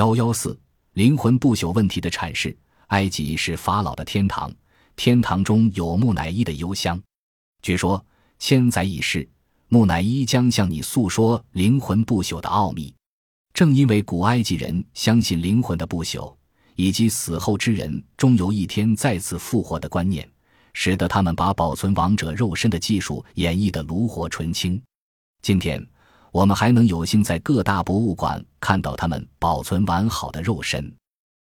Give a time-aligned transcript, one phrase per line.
[0.00, 0.58] 幺幺四
[0.94, 2.56] 灵魂不朽问题的阐释。
[2.86, 4.50] 埃及是法老的天堂，
[4.96, 6.98] 天堂中有木乃伊的幽香。
[7.60, 8.02] 据说
[8.38, 9.28] 千载已逝，
[9.68, 12.94] 木乃伊将向你诉说灵魂不朽的奥秘。
[13.52, 16.34] 正因为古埃及人相信灵魂的不朽，
[16.76, 20.26] 以及死后之人终有一天再次复活的观念，
[20.72, 24.80] 使得他们把保存亡者肉身的技术演绎得炉火纯青。
[25.42, 25.86] 今天，
[26.32, 30.92] 我们还能有幸在各大博物馆看到他们保存完好的肉身。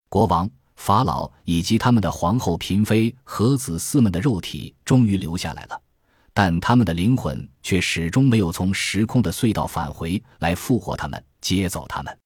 [0.10, 0.50] 国王。
[0.78, 5.82] 法老以及他们的皇后、嫔妃和子嗣们的肉体终于留下来了，
[6.34, 12.20] 但他们的灵魂却始终没有从时空的隧道返回来复活他们、接走他们。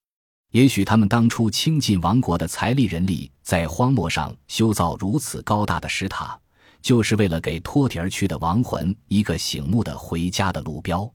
[0.50, 6.36] 也许他们当初倾尽王国的财力人力，在荒漠上修造如此高大的石塔，
[6.82, 11.08] 就是为了给托底而去的亡魂一个醒目的回家的路标。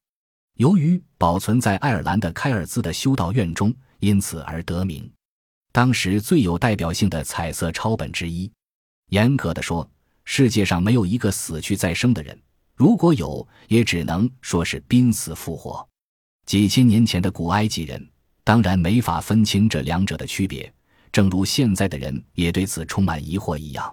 [0.57, 5.11] 由于保存在爱尔兰的开尔兹的修道院中，因此而得名。
[5.73, 8.49] 当时最有代表性的彩色抄本之一。
[9.11, 9.89] 严格的说，
[10.25, 12.41] 世界上没有一个死去再生的人，
[12.77, 15.87] 如果有，也只能说是濒死复活。
[16.47, 18.09] 几千年前的古埃及人
[18.45, 20.73] 当然没法分清这两者的区别，
[21.11, 23.93] 正如现在的人也对此充满疑惑一样。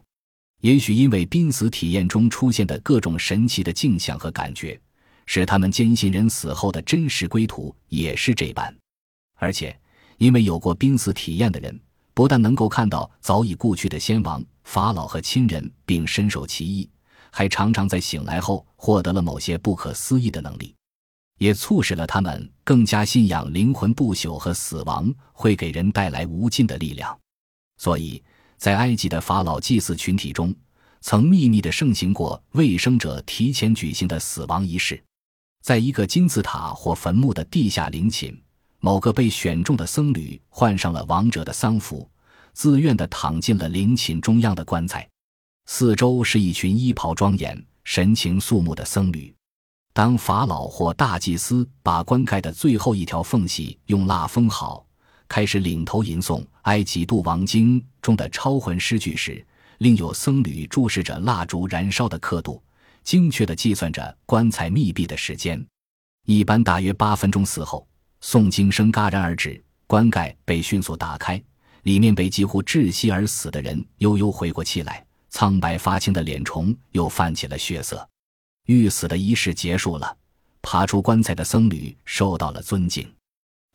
[0.61, 4.80] 也许因为濒死体验中出现的各种神奇的镜像和感觉，
[5.33, 8.75] 使他们坚信人死后的真实归途也是这般，
[9.37, 9.73] 而且。
[10.17, 11.79] 因为有过濒死体验的人，
[12.13, 16.87] 不但能够看到早已故去的先王、法老和亲人，并深受其意，
[17.31, 20.75] 还常常在醒来后获得了某些不可思议的能力，
[21.39, 27.17] 也促使了他们更加信仰灵魂不朽和死亡会给人带来无尽的力量。
[27.77, 28.21] 所以
[28.57, 30.53] 在埃及的法老祭祀群体中，
[30.99, 35.02] 曾秘密地盛行过未生者提前举行的死亡仪式，
[35.62, 38.38] 在一个金字塔或坟墓的地下陵寝。
[38.84, 42.09] 某个被选中的僧侣换上了亡者的丧服，
[42.52, 45.08] 自愿地躺进了陵寝中央的棺材，
[45.67, 49.32] 四周是一群衣袍庄严、神情肃穆的僧侣。
[49.94, 54.83] 当法老或大祭司把棺盖的最后一条缝隙用蜡封好，
[55.27, 59.45] 开始领头吟诵《埃及度王经》中的超魂诗句时，
[59.77, 62.60] 另有僧侣注视着蜡烛燃烧的刻度，
[63.04, 65.66] 精确地计算着棺材密闭的时间，
[66.26, 67.88] 一般大约八分钟死后。
[68.22, 71.42] 诵经声戛然而止，棺盖被迅速打开，
[71.84, 78.08] 里面被几乎窒息而死的人悠悠回过气来，苍白发青的脸重又泛起了血色。
[78.67, 80.16] 欲死的仪式结束了，
[80.62, 83.12] 爬出棺材的僧侣受到了尊敬。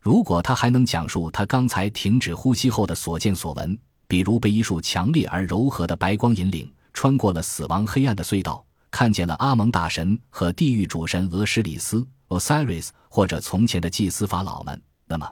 [0.01, 3.77] 如果他还能讲述他刚才停止呼吸后的所见所闻，
[4.07, 8.65] 比如被一束强烈而柔和的白光引领，穿过了死亡黑暗的隧道，
[8.97, 12.03] 看见了阿蒙大神和地狱主神俄什里斯。
[12.29, 15.31] Osiris 或者从前的祭司法老们，那么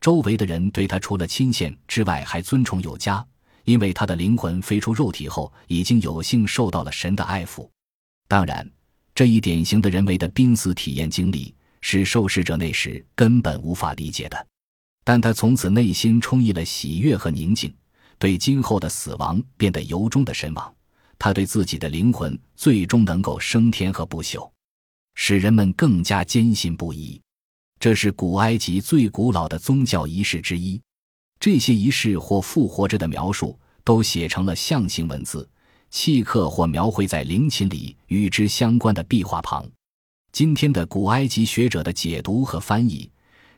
[0.00, 3.24] 周围的人对他除了钦羡之外，还尊崇有加，
[3.62, 7.68] 因为他的灵魂飞出肉体后，已经有幸受到了神的爱抚。
[8.26, 8.68] 当然，
[9.14, 14.44] 这一典型的人为的濒死体验经历是受试者那时根本无法理解的，
[15.04, 17.72] 但他从此内心充溢了喜悦和宁静，
[18.18, 20.74] 对今后的死亡变得由衷的神往。
[21.24, 24.46] 他对自己的灵魂最终能够升天和不朽。
[25.14, 27.18] 使人们更加坚信不疑，
[27.80, 30.78] 这是古埃及最古老的宗教仪式之一。
[31.40, 35.48] 这些仪式或复活着的描述都写成了象形文字，
[35.88, 39.66] 契刻或描绘在陵寝里与之相关的壁画旁。
[40.30, 43.10] 今天的古埃及学者的解读和翻译，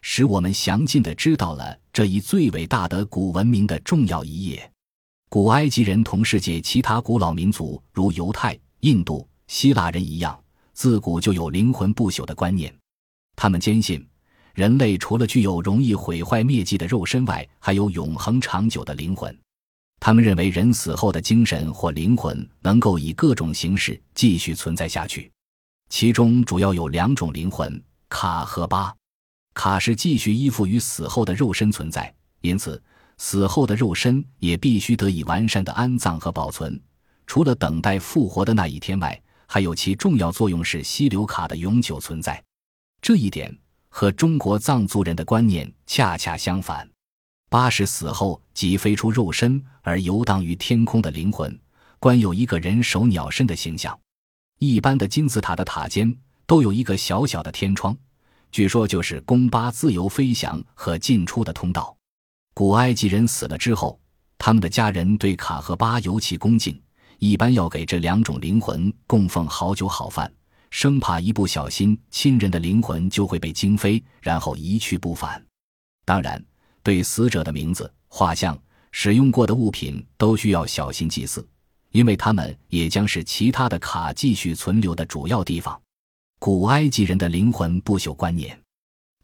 [0.03, 4.71] 使我们详尽地知道了这一最伟大的古文明的重要一页。
[5.28, 10.38] 古埃及人同世界其他古老民族，如犹太、印度、希腊人一样。
[10.72, 12.72] 自古就有灵魂不朽的观念，
[13.34, 14.06] 他们坚信，
[14.54, 19.37] 人类除了具有容易毁坏灭迹的肉身外，还有永恒长久的灵魂。
[19.98, 25.32] 他们认为，人死后的精神或灵魂能够以各种形式继续存在下去，
[25.88, 28.94] 其中主要有两种灵魂：卡和巴。
[29.54, 32.81] 卡是继续依附于死后的肉身存在，因此
[33.19, 36.81] 死后的肉身也必须得以完善的安葬和保存，
[37.26, 39.23] 除了等待复活的那一天外。
[39.49, 42.43] 还有其重要作用是稀留卡的永久存在，
[43.00, 43.56] 这一点
[43.88, 46.91] 和中国藏族人的观念恰恰相反。
[47.49, 51.56] 八是死后即飞出肉身而游荡于天空的灵魂，
[52.00, 53.96] 观有一个人首鸟身的形象。
[54.58, 56.12] 一般的金字塔的塔尖
[56.44, 57.96] 都有一个小小的天窗，
[58.50, 61.95] 据说就是宫巴自由飞翔和进出的通道。
[62.58, 64.00] 古埃及人死了之后，
[64.38, 66.81] 他们的家人对卡和巴尤其恭敬。
[67.19, 70.32] 一般要给这两种灵魂供奉好酒好饭，
[70.70, 75.44] 生怕一不小心亲人的灵魂就会被惊飞，然后一去不返。
[76.06, 76.43] 当然，
[76.82, 78.58] 对死者的名字、画像、
[78.91, 81.47] 使用过的物品都需要小心祭祀，
[81.91, 85.79] 因为他们也将是其他的卡继续存留的主要地方。
[86.38, 88.58] 古埃及人的灵魂不朽观念，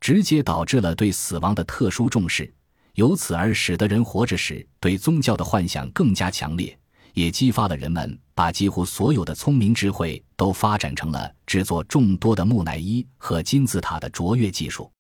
[0.01, 2.53] 直接导致了对死亡的特殊重视，
[2.95, 6.79] 由此而使得人活着时对宗教的幻想更加强烈。
[7.15, 14.91] 也激发了人们把几乎所有的聪明智慧都发展成了制作众多的木乃伊和金字塔的卓越技术。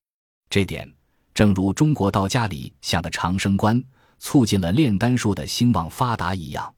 [0.50, 0.87] 这点，
[1.33, 3.83] 正如中国道家里想的长生观
[4.19, 6.71] 促进了炼丹术的兴旺发达一样。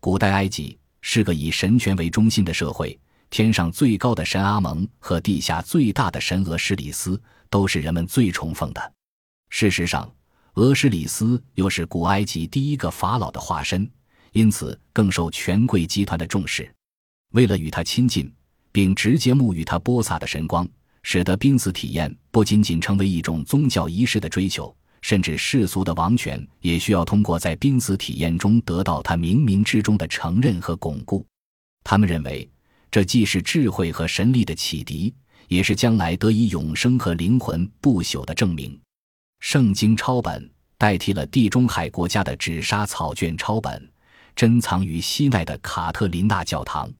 [0.00, 2.98] 古代埃及是个以神权为中心的社会，
[3.28, 7.20] 天上最高的神阿蒙和地下最大的神俄施里斯
[7.50, 8.92] 都是人们最崇奉的。
[9.50, 10.10] 事实上，
[10.54, 13.90] 俄施里斯又是古埃及第一个法老的化身。
[14.32, 16.72] 因此，更受权贵集团的重视。
[17.32, 18.32] 为了与他亲近，
[18.70, 20.68] 并直接沐浴他播撒的神光，
[21.02, 31.26] 使得濒死体验不仅仅成为一种宗教仪式的追求，甚至世俗的王权也需要通过在濒死体验中得到他冥冥之中的承认和巩固。
[31.82, 32.48] 他们认为，
[32.88, 35.12] 这既是智慧和神力的启迪，
[35.48, 38.78] 也是将来得以永生和灵魂不朽的证明。
[39.40, 43.90] 圣经抄本代替了地中海国家的纸莎草卷抄本。
[44.40, 46.90] 珍藏于西奈的卡特琳娜教堂。